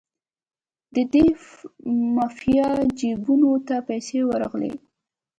د 0.95 0.97
دې 1.13 1.25
مافیا 2.15 2.69
جیبونو 2.99 3.51
ته 3.67 3.75
پیسې 3.89 4.19
ورغلې. 4.29 4.73